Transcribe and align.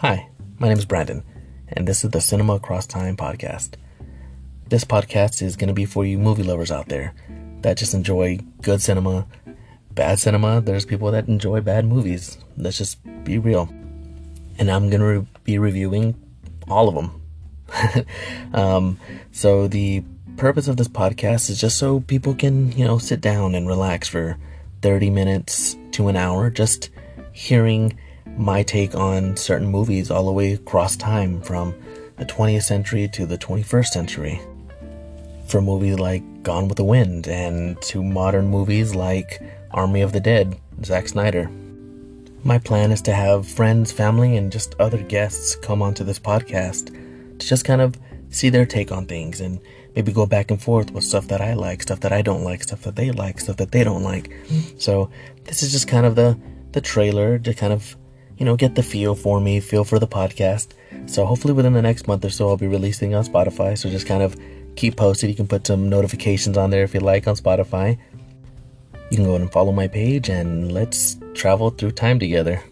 Hi, 0.00 0.28
my 0.58 0.68
name 0.68 0.76
is 0.76 0.84
Brandon, 0.84 1.24
and 1.68 1.88
this 1.88 2.04
is 2.04 2.10
the 2.10 2.20
Cinema 2.20 2.56
Across 2.56 2.88
Time 2.88 3.16
podcast. 3.16 3.76
This 4.68 4.84
podcast 4.84 5.40
is 5.40 5.56
going 5.56 5.68
to 5.68 5.74
be 5.74 5.86
for 5.86 6.04
you 6.04 6.18
movie 6.18 6.42
lovers 6.42 6.70
out 6.70 6.90
there 6.90 7.14
that 7.62 7.78
just 7.78 7.94
enjoy 7.94 8.40
good 8.60 8.82
cinema, 8.82 9.26
bad 9.92 10.18
cinema. 10.18 10.60
There's 10.60 10.84
people 10.84 11.10
that 11.12 11.28
enjoy 11.28 11.62
bad 11.62 11.86
movies. 11.86 12.36
Let's 12.58 12.76
just 12.76 12.98
be 13.24 13.38
real. 13.38 13.70
And 14.58 14.70
I'm 14.70 14.90
going 14.90 15.00
to 15.00 15.20
re- 15.20 15.26
be 15.44 15.58
reviewing 15.58 16.14
all 16.68 16.90
of 16.90 16.94
them. 16.94 18.06
um, 18.52 19.00
so 19.32 19.66
the 19.66 20.04
purpose 20.36 20.68
of 20.68 20.76
this 20.76 20.88
podcast 20.88 21.48
is 21.48 21.58
just 21.58 21.78
so 21.78 22.00
people 22.00 22.34
can, 22.34 22.70
you 22.72 22.84
know, 22.84 22.98
sit 22.98 23.22
down 23.22 23.54
and 23.54 23.66
relax 23.66 24.08
for 24.08 24.36
30 24.82 25.08
minutes 25.08 25.74
to 25.92 26.08
an 26.08 26.16
hour, 26.16 26.50
just 26.50 26.90
hearing 27.32 27.98
my 28.36 28.62
take 28.62 28.94
on 28.94 29.36
certain 29.36 29.68
movies 29.68 30.10
all 30.10 30.26
the 30.26 30.32
way 30.32 30.52
across 30.52 30.96
time 30.96 31.40
from 31.40 31.74
the 32.16 32.24
20th 32.24 32.62
century 32.62 33.08
to 33.08 33.26
the 33.26 33.38
21st 33.38 33.86
century. 33.86 34.40
From 35.46 35.64
movies 35.64 35.98
like 35.98 36.42
Gone 36.42 36.68
with 36.68 36.76
the 36.76 36.84
Wind 36.84 37.28
and 37.28 37.80
to 37.82 38.02
modern 38.02 38.48
movies 38.48 38.94
like 38.94 39.40
Army 39.70 40.00
of 40.00 40.12
the 40.12 40.20
Dead, 40.20 40.58
Zack 40.84 41.08
Snyder. 41.08 41.50
My 42.44 42.58
plan 42.58 42.92
is 42.92 43.02
to 43.02 43.12
have 43.12 43.48
friends, 43.48 43.90
family, 43.90 44.36
and 44.36 44.52
just 44.52 44.74
other 44.78 45.02
guests 45.02 45.56
come 45.56 45.82
onto 45.82 46.04
this 46.04 46.18
podcast 46.18 46.86
to 47.38 47.46
just 47.46 47.64
kind 47.64 47.80
of 47.80 47.96
see 48.30 48.50
their 48.50 48.66
take 48.66 48.92
on 48.92 49.06
things 49.06 49.40
and 49.40 49.60
maybe 49.94 50.12
go 50.12 50.26
back 50.26 50.50
and 50.50 50.62
forth 50.62 50.90
with 50.90 51.04
stuff 51.04 51.28
that 51.28 51.40
I 51.40 51.54
like, 51.54 51.82
stuff 51.82 52.00
that 52.00 52.12
I 52.12 52.22
don't 52.22 52.44
like, 52.44 52.62
stuff 52.62 52.82
that 52.82 52.96
they 52.96 53.10
like, 53.10 53.40
stuff 53.40 53.56
that 53.56 53.72
they 53.72 53.82
don't 53.82 54.02
like. 54.02 54.30
So 54.78 55.10
this 55.44 55.62
is 55.62 55.72
just 55.72 55.88
kind 55.88 56.06
of 56.06 56.14
the 56.14 56.38
the 56.72 56.80
trailer 56.82 57.38
to 57.38 57.54
kind 57.54 57.72
of 57.72 57.96
you 58.38 58.44
know 58.44 58.56
get 58.56 58.74
the 58.74 58.82
feel 58.82 59.14
for 59.14 59.40
me, 59.40 59.60
feel 59.60 59.84
for 59.84 59.98
the 59.98 60.06
podcast. 60.06 60.68
So 61.06 61.24
hopefully 61.24 61.54
within 61.54 61.72
the 61.72 61.82
next 61.82 62.06
month 62.06 62.24
or 62.24 62.30
so 62.30 62.48
I'll 62.48 62.56
be 62.56 62.66
releasing 62.66 63.14
on 63.14 63.24
Spotify. 63.24 63.76
So 63.76 63.88
just 63.88 64.06
kind 64.06 64.22
of 64.22 64.36
keep 64.76 64.96
posted. 64.96 65.30
You 65.30 65.36
can 65.36 65.46
put 65.46 65.66
some 65.66 65.88
notifications 65.88 66.56
on 66.56 66.70
there 66.70 66.84
if 66.84 66.94
you 66.94 67.00
like 67.00 67.26
on 67.26 67.36
Spotify. 67.36 67.98
You 69.10 69.16
can 69.16 69.24
go 69.24 69.36
and 69.36 69.50
follow 69.50 69.72
my 69.72 69.88
page 69.88 70.28
and 70.28 70.72
let's 70.72 71.16
travel 71.34 71.70
through 71.70 71.92
time 71.92 72.18
together. 72.18 72.62